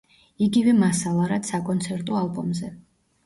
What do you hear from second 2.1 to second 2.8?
ალბომზე.